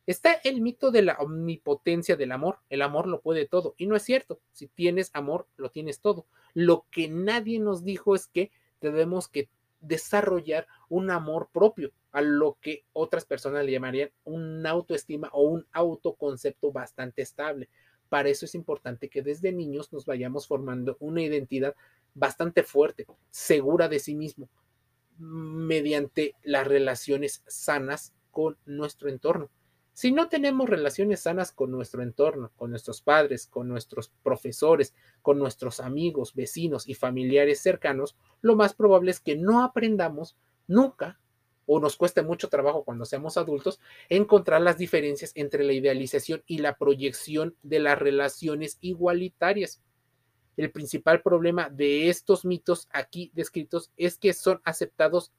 Está 0.07 0.33
el 0.43 0.63
mito 0.63 0.91
de 0.91 1.03
la 1.03 1.19
omnipotencia 1.21 2.17
del 2.17 2.33
amor. 2.33 2.61
El 2.71 2.81
amor 2.81 3.07
lo 3.07 3.21
puede 3.21 3.47
todo. 3.47 3.75
Y 3.77 3.87
no 3.87 3.95
es 3.95 4.03
cierto. 4.03 4.41
Si 4.53 4.69
tienes 4.69 5.11
amor, 5.13 5.47
lo 5.59 5.71
tienes 5.71 6.01
todo. 6.01 6.27
Lo 6.55 6.87
que 6.91 7.09
nadie 7.09 7.59
nos 7.59 7.85
dijo 7.85 8.15
es 8.15 8.27
que 8.27 8.51
tenemos 8.79 9.29
que 9.29 9.51
desarrollar 9.81 10.67
un 10.91 11.11
amor 11.11 11.49
propio, 11.53 11.93
a 12.13 12.21
lo 12.21 12.59
que 12.61 12.85
otras 12.93 13.25
personas 13.25 13.65
le 13.65 13.73
llamarían 13.73 14.11
una 14.25 14.71
autoestima 14.71 15.31
o 15.33 15.45
un 15.45 15.67
autoconcepto 15.73 16.73
bastante 16.73 17.23
estable. 17.23 17.71
Para 18.09 18.29
eso 18.29 18.45
es 18.45 18.55
importante 18.55 19.09
que 19.09 19.23
desde 19.23 19.53
niños 19.53 19.93
nos 19.93 20.05
vayamos 20.05 20.47
formando 20.47 20.97
una 21.01 21.23
identidad 21.23 21.75
bastante 22.13 22.65
fuerte, 22.65 23.07
segura 23.31 23.89
de 23.89 24.01
sí 24.01 24.17
mismo, 24.17 24.49
mediante 25.19 26.35
las 26.43 26.67
relaciones 26.67 27.45
sanas 27.47 28.13
con 28.33 28.59
nuestro 28.67 29.09
entorno. 29.09 29.49
Si 29.93 30.13
no 30.13 30.29
tenemos 30.29 30.69
relaciones 30.69 31.21
sanas 31.21 31.53
con 31.53 31.71
nuestro 31.71 32.03
entorno, 32.03 32.51
con 32.57 32.71
nuestros 32.71 33.03
padres, 33.03 33.47
con 33.47 33.69
nuestros 33.69 34.11
profesores, 34.23 34.95
con 35.23 35.39
nuestros 35.39 35.79
amigos, 35.79 36.35
vecinos 36.35 36.89
y 36.89 36.95
familiares 36.95 37.61
cercanos, 37.61 38.17
lo 38.41 38.57
más 38.57 38.75
probable 38.75 39.11
es 39.11 39.21
que 39.21 39.37
no 39.37 39.63
aprendamos 39.63 40.37
nunca 40.71 41.19
o 41.67 41.79
nos 41.79 41.97
cueste 41.97 42.23
mucho 42.23 42.49
trabajo 42.49 42.85
cuando 42.85 43.05
seamos 43.05 43.37
adultos 43.37 43.81
encontrar 44.09 44.63
las 44.63 44.79
diferencias 44.79 45.33
entre 45.35 45.65
la 45.65 45.73
idealización 45.73 46.43
y 46.47 46.59
la 46.59 46.77
proyección 46.77 47.55
de 47.63 47.81
las 47.81 47.99
relaciones 47.99 48.79
igualitarias. 48.81 49.83
El 50.57 50.71
principal 50.71 51.23
problema 51.23 51.69
de 51.69 52.09
estos 52.09 52.45
mitos 52.45 52.89
aquí 52.93 53.31
descritos 53.35 53.93
es 53.97 54.19
que 54.19 54.33
son 54.33 54.61
aceptados 54.65 55.33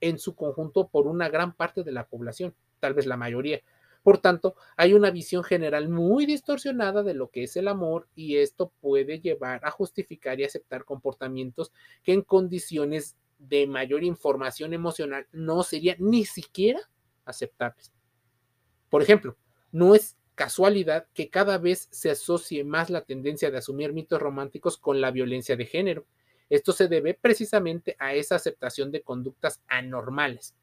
en 0.00 0.18
su 0.18 0.34
conjunto 0.34 0.88
por 0.88 1.06
una 1.06 1.28
gran 1.28 1.54
parte 1.54 1.84
de 1.84 1.92
la 1.92 2.06
población, 2.06 2.54
tal 2.80 2.94
vez 2.94 3.06
la 3.06 3.16
mayoría. 3.16 3.62
Por 4.02 4.18
tanto, 4.18 4.56
hay 4.76 4.94
una 4.94 5.10
visión 5.10 5.44
general 5.44 5.88
muy 5.88 6.26
distorsionada 6.26 7.02
de 7.02 7.14
lo 7.14 7.30
que 7.30 7.44
es 7.44 7.56
el 7.56 7.68
amor 7.68 8.08
y 8.14 8.36
esto 8.36 8.72
puede 8.80 9.20
llevar 9.20 9.64
a 9.64 9.70
justificar 9.70 10.40
y 10.40 10.44
aceptar 10.44 10.84
comportamientos 10.84 11.72
que 12.02 12.12
en 12.12 12.22
condiciones 12.22 13.16
de 13.48 13.66
mayor 13.66 14.04
información 14.04 14.72
emocional 14.72 15.26
no 15.32 15.62
sería 15.62 15.96
ni 15.98 16.24
siquiera 16.24 16.80
aceptables. 17.24 17.92
Por 18.88 19.02
ejemplo, 19.02 19.36
no 19.70 19.94
es 19.94 20.16
casualidad 20.34 21.06
que 21.14 21.28
cada 21.28 21.58
vez 21.58 21.88
se 21.90 22.10
asocie 22.10 22.64
más 22.64 22.90
la 22.90 23.02
tendencia 23.02 23.50
de 23.50 23.58
asumir 23.58 23.92
mitos 23.92 24.20
románticos 24.20 24.76
con 24.76 25.00
la 25.00 25.10
violencia 25.10 25.56
de 25.56 25.66
género. 25.66 26.06
Esto 26.48 26.72
se 26.72 26.88
debe 26.88 27.14
precisamente 27.14 27.96
a 27.98 28.14
esa 28.14 28.36
aceptación 28.36 28.90
de 28.90 29.02
conductas 29.02 29.62
anormales. 29.66 30.54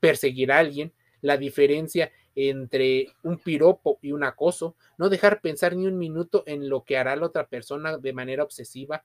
Perseguir 0.00 0.52
a 0.52 0.58
alguien, 0.58 0.92
la 1.20 1.36
diferencia 1.36 2.12
entre 2.34 3.08
un 3.22 3.38
piropo 3.38 3.98
y 4.02 4.12
un 4.12 4.24
acoso, 4.24 4.76
no 4.98 5.08
dejar 5.08 5.40
pensar 5.40 5.74
ni 5.74 5.86
un 5.86 5.96
minuto 5.96 6.42
en 6.46 6.68
lo 6.68 6.84
que 6.84 6.96
hará 6.96 7.16
la 7.16 7.26
otra 7.26 7.46
persona 7.46 7.96
de 7.96 8.12
manera 8.12 8.42
obsesiva, 8.42 9.04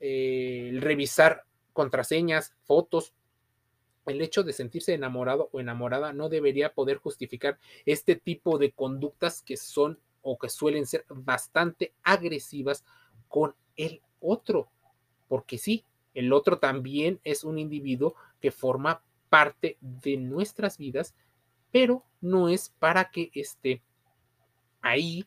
eh, 0.00 0.70
revisar 0.80 1.44
contraseñas, 1.78 2.56
fotos. 2.64 3.14
El 4.04 4.20
hecho 4.20 4.42
de 4.42 4.52
sentirse 4.52 4.94
enamorado 4.94 5.48
o 5.52 5.60
enamorada 5.60 6.12
no 6.12 6.28
debería 6.28 6.74
poder 6.74 6.96
justificar 6.96 7.60
este 7.86 8.16
tipo 8.16 8.58
de 8.58 8.72
conductas 8.72 9.42
que 9.42 9.56
son 9.56 10.00
o 10.22 10.36
que 10.40 10.48
suelen 10.48 10.86
ser 10.86 11.04
bastante 11.08 11.94
agresivas 12.02 12.84
con 13.28 13.54
el 13.76 14.02
otro. 14.18 14.72
Porque 15.28 15.56
sí, 15.56 15.84
el 16.14 16.32
otro 16.32 16.58
también 16.58 17.20
es 17.22 17.44
un 17.44 17.60
individuo 17.60 18.16
que 18.40 18.50
forma 18.50 19.00
parte 19.28 19.78
de 19.80 20.16
nuestras 20.16 20.78
vidas, 20.78 21.14
pero 21.70 22.02
no 22.20 22.48
es 22.48 22.70
para 22.80 23.08
que 23.12 23.30
esté 23.34 23.82
ahí 24.80 25.24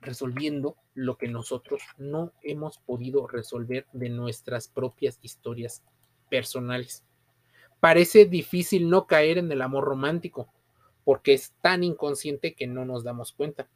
resolviendo 0.00 0.76
lo 0.94 1.16
que 1.16 1.28
nosotros 1.28 1.82
no 1.98 2.32
hemos 2.42 2.78
podido 2.78 3.26
resolver 3.26 3.86
de 3.92 4.08
nuestras 4.08 4.68
propias 4.68 5.18
historias 5.22 5.82
personales. 6.28 7.04
Parece 7.80 8.26
difícil 8.26 8.90
no 8.90 9.06
caer 9.06 9.38
en 9.38 9.50
el 9.52 9.62
amor 9.62 9.84
romántico, 9.84 10.52
porque 11.04 11.32
es 11.32 11.54
tan 11.62 11.82
inconsciente 11.82 12.54
que 12.54 12.66
no 12.66 12.84
nos 12.84 13.04
damos 13.04 13.32
cuenta. 13.32 13.68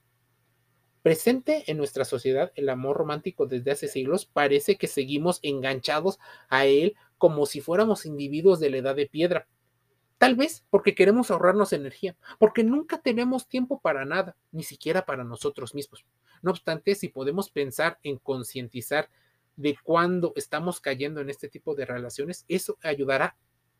Presente 1.03 1.65
en 1.67 1.77
nuestra 1.77 2.05
sociedad, 2.05 2.53
el 2.55 2.71
amor 2.71 2.97
romántico 2.97 3.47
desde 3.47 3.73
hace 3.73 3.89
siglos 3.89 4.25
parece 4.25 4.77
que 4.77 4.87
seguimos 4.87 5.39
enganchados 5.43 6.19
a 6.49 6.65
él 6.65 6.97
como 7.19 7.45
si 7.45 7.61
fuéramos 7.61 8.07
individuos 8.07 8.59
de 8.61 8.71
la 8.71 8.79
edad 8.79 8.97
de 8.97 9.07
piedra. 9.07 9.47
Tal 10.19 10.37
vez 10.37 10.65
porque 10.71 10.95
queremos 10.95 11.31
ahorrarnos 11.31 11.73
energía, 11.73 12.17
porque 12.39 12.65
nunca 12.65 12.99
tenemos 12.99 13.49
tiempo 13.49 13.81
para 13.81 14.05
nada, 14.05 14.37
ni 14.53 14.63
siquiera 14.63 15.05
para 15.05 15.25
nosotros 15.25 15.75
mismos. 15.75 16.05
No 16.43 16.51
obstante, 16.51 16.95
si 16.95 17.09
podemos 17.09 17.51
pensar 17.51 17.99
en 18.03 18.19
concientizar 18.19 19.11
de 19.57 19.77
cuándo 19.83 20.33
estamos 20.37 20.81
cayendo 20.81 21.21
en 21.21 21.31
este 21.31 21.49
tipo 21.49 21.75
de 21.75 21.85
relaciones, 21.85 22.45
eso 22.49 22.79
ayudará 22.83 23.37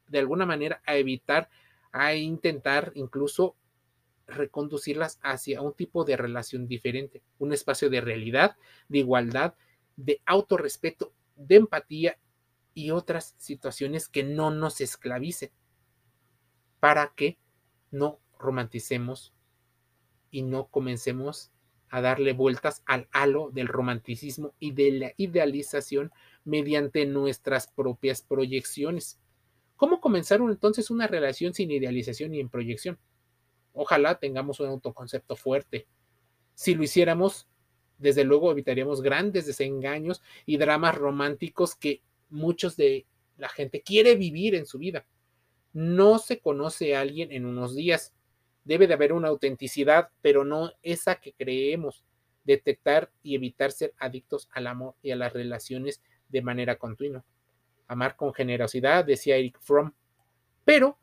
de 0.09 0.19
alguna 0.19 0.47
manera 0.47 0.83
a 0.87 0.97
evitar, 0.97 1.49
a 1.93 2.15
intentar 2.15 2.93
incluso 2.95 3.57
reconducirlas 4.27 5.19
hacia 5.23 5.61
un 5.61 5.75
tipo 5.75 6.05
de 6.05 6.17
relación 6.17 6.67
diferente, 6.67 7.23
un 7.39 7.53
espacio 7.53 7.91
de 7.91 8.01
realidad, 8.01 8.57
de 8.89 8.99
igualdad, 8.99 9.55
de 9.97 10.21
autorrespeto, 10.27 11.13
de 11.37 11.57
empatía 11.57 12.19
y 12.73 12.91
otras 12.91 13.35
situaciones 13.39 14.09
que 14.09 14.25
no 14.25 14.51
nos 14.51 14.81
esclavicen 14.81 15.51
para 16.85 17.15
que 17.17 17.39
no 17.93 18.21
romanticemos 18.39 19.33
y 20.31 20.43
no 20.43 20.67
comencemos 20.67 21.51
a 21.89 22.03
darle 22.03 22.35
vueltas 22.35 22.83
al 22.85 23.09
halo 23.11 23.51
del 23.51 23.69
romanticismo 23.69 24.53
y 24.59 24.73
de 24.73 24.91
la 24.91 25.13
idealización 25.17 26.13
mediante 26.45 27.07
nuestras 27.07 27.69
propias 27.69 28.21
proyecciones. 28.21 29.19
¿Cómo 29.77 30.03
comenzar 30.03 30.43
entonces 30.43 30.91
una 30.91 31.07
relación 31.07 31.55
sin 31.55 31.71
idealización 31.71 32.35
y 32.35 32.41
en 32.41 32.51
proyección? 32.51 32.99
Ojalá 33.73 34.19
tengamos 34.19 34.61
un 34.61 34.67
autoconcepto 34.67 35.37
fuerte. 35.37 35.87
Si 36.53 36.75
lo 36.75 36.83
hiciéramos, 36.83 37.49
desde 37.97 38.25
luego 38.25 38.51
evitaríamos 38.51 39.01
grandes 39.01 39.47
desengaños 39.47 40.21
y 40.45 40.59
dramas 40.59 40.97
románticos 40.97 41.77
que 41.77 42.03
muchos 42.29 42.77
de 42.77 43.07
la 43.39 43.49
gente 43.49 43.81
quiere 43.81 44.17
vivir 44.17 44.55
en 44.55 44.67
su 44.67 44.77
vida. 44.77 45.07
No 45.75 46.19
se 46.19 46.39
conoce 46.39 46.97
a 46.97 47.01
alguien 47.01 47.33
en 47.33 47.45
unos 47.45 47.75
días. 47.75 48.15
Debe 48.65 48.87
de 48.87 48.95
haber 48.95 49.13
una 49.13 49.29
autenticidad, 49.29 50.09
pero 50.23 50.45
no 50.45 50.73
esa 50.83 51.17
que 51.17 51.35
creemos. 51.35 52.05
Detectar 52.45 53.11
y 53.23 53.35
evitar 53.35 53.73
ser 53.73 53.93
adictos 53.99 54.49
al 54.53 54.69
amor 54.69 54.95
y 55.03 55.11
a 55.11 55.17
las 55.17 55.33
relaciones 55.33 56.01
de 56.29 56.43
manera 56.43 56.77
continua. 56.77 57.25
Amar 57.89 58.17
con 58.17 58.33
generosidad, 58.33 59.05
decía 59.05 59.37
Eric 59.37 59.59
Fromm. 59.61 59.93
Pero 60.65 60.97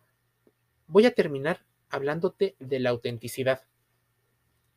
voy 0.87 1.05
a 1.05 1.13
terminar 1.13 1.65
hablándote 1.89 2.55
de 2.59 2.79
la 2.79 2.91
autenticidad. 2.91 3.63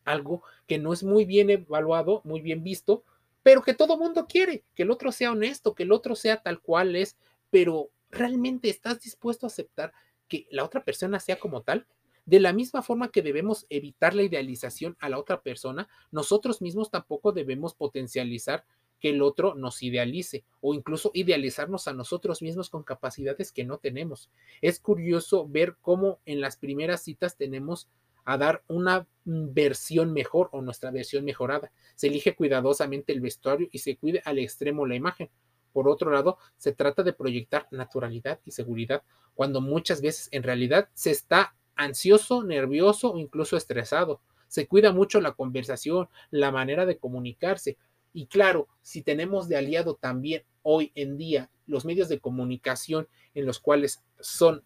Algo 0.05 0.43
que 0.67 0.79
no 0.79 0.93
es 0.93 1.05
muy 1.05 1.25
bien 1.25 1.51
evaluado, 1.51 2.21
muy 2.25 2.41
bien 2.41 2.63
visto, 2.63 3.05
pero 3.45 3.63
que 3.63 3.75
todo 3.75 3.97
mundo 3.97 4.27
quiere, 4.27 4.65
que 4.75 4.83
el 4.83 4.91
otro 4.91 5.13
sea 5.13 5.31
honesto, 5.31 5.75
que 5.75 5.85
el 5.85 5.93
otro 5.93 6.17
sea 6.17 6.43
tal 6.43 6.61
cual 6.61 6.97
es, 6.97 7.17
pero 7.51 7.91
¿realmente 8.15 8.69
estás 8.69 9.01
dispuesto 9.01 9.47
a 9.47 9.49
aceptar 9.49 9.93
que 10.29 10.47
la 10.51 10.65
otra 10.65 10.85
persona 10.85 11.21
sea 11.21 11.39
como 11.39 11.63
tal? 11.63 11.87
De 12.27 12.41
la 12.41 12.55
misma 12.55 12.83
forma 12.83 13.11
que 13.11 13.21
debemos 13.21 13.67
evitar 13.69 14.15
la 14.15 14.23
idealización 14.23 14.97
a 14.99 15.11
la 15.11 15.19
otra 15.19 15.43
persona, 15.43 15.89
nosotros 16.11 16.63
mismos 16.63 16.91
tampoco 16.91 17.33
debemos 17.33 17.75
potencializar 17.75 18.65
que 18.99 19.11
el 19.11 19.21
otro 19.21 19.55
nos 19.55 19.83
idealice 19.83 20.45
o 20.63 20.73
incluso 20.73 21.11
idealizarnos 21.13 21.87
a 21.89 21.93
nosotros 21.93 22.41
mismos 22.41 22.71
con 22.71 22.83
capacidades 22.83 23.53
que 23.53 23.65
no 23.65 23.77
tenemos. 23.77 24.31
Es 24.63 24.81
curioso 24.81 25.47
ver 25.47 25.77
cómo 25.83 26.21
en 26.25 26.41
las 26.41 26.57
primeras 26.57 27.03
citas 27.03 27.37
tenemos 27.37 27.91
a 28.25 28.39
dar 28.39 28.63
una 28.69 29.07
versión 29.25 30.15
mejor 30.15 30.49
o 30.53 30.63
nuestra 30.63 30.91
versión 30.91 31.27
mejorada. 31.27 31.71
Se 31.95 32.07
elige 32.07 32.35
cuidadosamente 32.35 33.13
el 33.13 33.21
vestuario 33.21 33.69
y 33.71 33.81
se 33.81 33.97
cuide 33.97 34.23
al 34.25 34.39
extremo 34.39 34.87
la 34.87 34.95
imagen. 34.95 35.29
Por 35.75 35.89
otro 35.89 36.13
lado, 36.13 36.39
se 36.57 36.73
trata 36.73 37.03
de 37.03 37.13
proyectar 37.13 37.67
naturalidad 37.73 38.39
y 38.45 38.53
seguridad, 38.53 39.03
cuando 39.35 39.61
muchas 39.61 40.01
veces 40.01 40.29
en 40.31 40.45
realidad 40.45 40.89
se 40.95 41.11
está 41.11 41.57
ansioso, 41.75 42.45
nervioso 42.45 43.13
o 43.13 43.19
incluso 43.19 43.57
estresado. 43.57 44.21
Se 44.47 44.69
cuida 44.69 44.93
mucho 44.93 45.21
la 45.21 45.33
conversación, 45.33 46.09
la 46.31 46.53
manera 46.53 46.87
de 46.87 46.97
comunicarse, 46.97 47.77
y 48.13 48.27
claro, 48.27 48.69
si 48.83 49.03
tenemos 49.03 49.49
de 49.49 49.57
aliado 49.57 49.97
también 49.97 50.45
hoy 50.63 50.93
en 50.95 51.19
día 51.19 51.51
los 51.67 51.85
medios 51.85 52.09
de 52.09 52.21
comunicación 52.21 53.09
en 53.35 53.45
los 53.45 53.59
cuales 53.59 54.05
son 54.21 54.63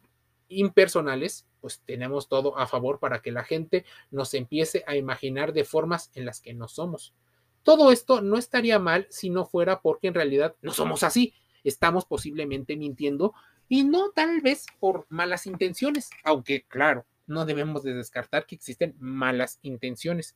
impersonales, 0.49 1.47
pues 1.63 1.81
tenemos 1.87 2.29
todo 2.29 2.59
a 2.59 2.67
favor 2.67 2.99
para 2.99 3.23
que 3.23 3.33
la 3.33 3.45
gente 3.45 3.87
nos 4.11 4.35
empiece 4.35 4.85
a 4.87 4.97
imaginar 4.97 5.55
de 5.55 5.65
formas 5.65 6.11
en 6.15 6.27
las 6.27 6.43
que 6.43 6.53
no 6.53 6.69
somos. 6.69 7.15
Todo 7.69 7.93
esto 7.93 8.23
no 8.23 8.39
estaría 8.39 8.79
mal 8.79 9.07
si 9.11 9.29
no 9.29 9.45
fuera 9.45 9.83
porque 9.83 10.09
en 10.09 10.15
realidad 10.15 10.57
no 10.63 10.73
somos 10.73 11.03
así. 11.03 11.35
Estamos 11.65 12.07
posiblemente 12.07 12.79
mintiendo 12.79 13.35
y 13.69 13.85
no 13.85 14.09
tal 14.13 14.41
vez 14.41 14.65
por 14.81 15.05
malas 15.11 15.47
intenciones, 15.47 16.09
aunque 16.25 16.63
claro, 16.63 17.05
no 17.27 17.45
debemos 17.45 17.83
de 17.83 17.93
descartar 17.93 18.47
que 18.47 18.55
existen 18.55 18.97
malas 18.99 19.59
intenciones. 19.61 20.35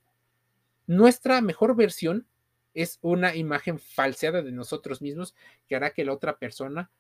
Nuestra 0.87 1.40
mejor 1.40 1.75
versión 1.75 2.27
es 2.75 2.99
una 3.01 3.35
imagen 3.35 3.79
falseada 3.79 4.42
de 4.42 4.53
nosotros 4.53 5.01
mismos 5.01 5.35
que 5.66 5.77
hará 5.77 5.95
que 5.95 6.05
la 6.05 6.12
otra 6.12 6.37
persona 6.37 6.90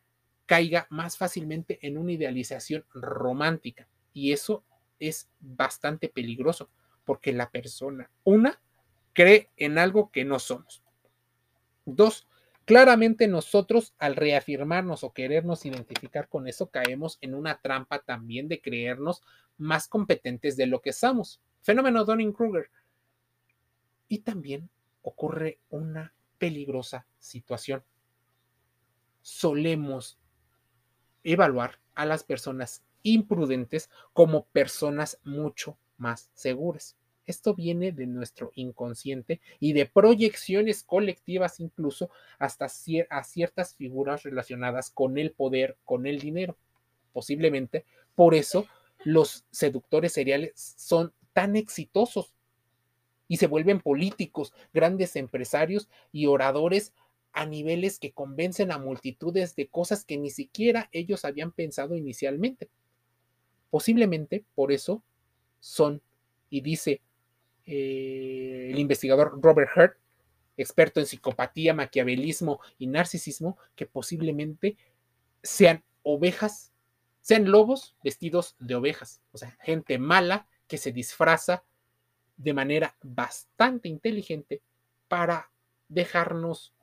caiga 0.46 0.86
más 0.88 1.18
fácilmente 1.18 1.78
en 1.82 1.98
una 1.98 2.12
idealización 2.12 2.86
romántica. 2.94 3.86
Y 4.14 4.32
eso 4.32 4.64
es 4.98 5.28
bastante 5.40 6.08
peligroso 6.08 6.70
porque 7.04 7.34
la 7.34 7.50
persona, 7.50 8.10
una, 8.24 8.58
cree 9.12 9.50
en 9.56 9.78
algo 9.78 10.10
que 10.10 10.24
no 10.24 10.38
somos. 10.38 10.82
Dos, 11.84 12.28
claramente 12.64 13.28
nosotros 13.28 13.94
al 13.98 14.16
reafirmarnos 14.16 15.04
o 15.04 15.12
querernos 15.12 15.66
identificar 15.66 16.28
con 16.28 16.46
eso 16.46 16.70
caemos 16.70 17.18
en 17.20 17.34
una 17.34 17.60
trampa 17.60 18.00
también 18.00 18.48
de 18.48 18.60
creernos 18.60 19.22
más 19.58 19.88
competentes 19.88 20.56
de 20.56 20.66
lo 20.66 20.80
que 20.80 20.92
somos. 20.92 21.40
Fenómeno 21.62 22.04
Donning-Kruger. 22.04 22.70
Y 24.08 24.18
también 24.20 24.68
ocurre 25.02 25.58
una 25.70 26.14
peligrosa 26.38 27.06
situación. 27.18 27.84
Solemos 29.20 30.18
evaluar 31.22 31.78
a 31.94 32.04
las 32.04 32.24
personas 32.24 32.82
imprudentes 33.02 33.90
como 34.12 34.46
personas 34.46 35.18
mucho 35.24 35.78
más 35.96 36.30
seguras. 36.34 36.96
Esto 37.26 37.54
viene 37.54 37.92
de 37.92 38.06
nuestro 38.06 38.50
inconsciente 38.54 39.40
y 39.60 39.72
de 39.72 39.86
proyecciones 39.86 40.82
colectivas 40.82 41.60
incluso 41.60 42.10
hasta 42.38 42.66
a 42.66 43.24
ciertas 43.24 43.74
figuras 43.74 44.24
relacionadas 44.24 44.90
con 44.90 45.18
el 45.18 45.32
poder, 45.32 45.76
con 45.84 46.06
el 46.06 46.18
dinero. 46.18 46.56
Posiblemente 47.12 47.84
por 48.14 48.34
eso 48.34 48.66
los 49.04 49.44
seductores 49.50 50.12
seriales 50.12 50.52
son 50.76 51.12
tan 51.32 51.56
exitosos 51.56 52.34
y 53.28 53.38
se 53.38 53.46
vuelven 53.46 53.80
políticos, 53.80 54.52
grandes 54.74 55.16
empresarios 55.16 55.88
y 56.12 56.26
oradores 56.26 56.92
a 57.32 57.46
niveles 57.46 57.98
que 57.98 58.12
convencen 58.12 58.72
a 58.72 58.78
multitudes 58.78 59.56
de 59.56 59.68
cosas 59.68 60.04
que 60.04 60.18
ni 60.18 60.30
siquiera 60.30 60.88
ellos 60.92 61.24
habían 61.24 61.50
pensado 61.52 61.96
inicialmente. 61.96 62.68
Posiblemente 63.70 64.44
por 64.54 64.70
eso 64.70 65.02
son, 65.60 66.02
y 66.50 66.60
dice 66.60 67.00
eh, 67.66 68.68
el 68.70 68.78
investigador 68.78 69.40
Robert 69.42 69.70
Hurt, 69.76 69.96
experto 70.56 71.00
en 71.00 71.06
psicopatía, 71.06 71.74
maquiavelismo 71.74 72.60
y 72.78 72.86
narcisismo, 72.86 73.58
que 73.74 73.86
posiblemente 73.86 74.76
sean 75.42 75.84
ovejas, 76.02 76.72
sean 77.20 77.50
lobos 77.50 77.96
vestidos 78.02 78.56
de 78.58 78.74
ovejas, 78.74 79.22
o 79.32 79.38
sea, 79.38 79.56
gente 79.62 79.98
mala 79.98 80.48
que 80.66 80.78
se 80.78 80.92
disfraza 80.92 81.64
de 82.36 82.54
manera 82.54 82.96
bastante 83.02 83.88
inteligente 83.88 84.62
para 85.08 85.50
dejarnos 85.88 86.74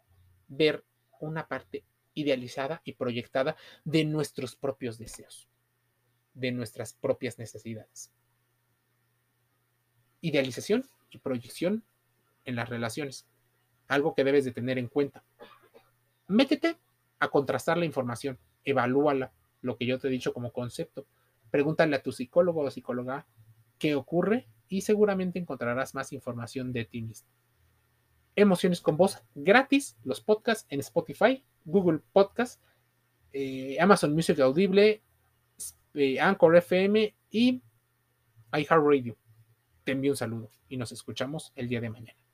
ver 0.48 0.84
una 1.20 1.48
parte 1.48 1.84
idealizada 2.14 2.82
y 2.84 2.94
proyectada 2.94 3.56
de 3.84 4.06
nuestros 4.06 4.56
propios 4.56 4.98
deseos, 4.98 5.50
de 6.34 6.52
nuestras 6.52 6.94
propias 6.94 7.38
necesidades. 7.38 8.12
Idealización 10.22 10.86
y 11.10 11.20
proyección 11.20 11.84
en 12.46 12.56
las 12.56 12.70
relaciones, 12.70 13.28
algo 13.88 14.16
que 14.16 14.24
debes 14.24 14.46
de 14.46 14.52
tener 14.52 14.78
en 14.78 14.88
cuenta. 14.88 15.24
Métete 16.28 16.78
a 17.20 17.30
contrastar 17.30 17.78
la 17.78 17.86
información, 17.86 18.38
evalúala, 18.64 19.32
lo 19.62 19.78
que 19.78 19.86
yo 19.86 20.00
te 20.00 20.08
he 20.08 20.12
dicho 20.12 20.34
como 20.34 20.52
concepto. 20.52 21.06
Pregúntale 21.52 21.96
a 21.96 22.04
tu 22.04 22.12
psicólogo 22.12 22.62
o 22.62 22.72
psicóloga 22.72 23.26
qué 23.78 23.96
ocurre 23.96 24.48
y 24.68 24.82
seguramente 24.82 25.40
encontrarás 25.40 25.96
más 25.96 26.14
información 26.14 26.72
de 26.72 26.86
ti 26.86 27.02
mismo. 27.02 27.28
Emociones 28.36 28.82
con 28.82 28.96
Voz 28.96 29.22
gratis, 29.36 29.98
los 30.04 30.22
podcasts 30.22 30.66
en 30.70 30.80
Spotify, 30.80 31.44
Google 31.66 32.00
Podcast, 32.14 32.62
eh, 33.34 33.78
Amazon 33.80 34.14
Music 34.14 34.40
Audible, 34.40 35.02
eh, 35.94 36.20
Anchor 36.20 36.56
FM 36.56 37.16
y 37.32 37.62
iHeartRadio. 38.54 39.18
Te 39.90 39.94
envío 39.94 40.12
un 40.12 40.18
saludo 40.18 40.52
y 40.70 40.78
nos 40.78 40.92
escuchamos 40.92 41.52
el 41.56 41.68
día 41.68 41.82
de 41.82 41.90
mañana. 41.90 42.29